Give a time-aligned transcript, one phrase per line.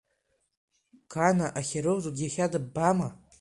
[1.13, 3.09] Гана ахирург иахьа дибама?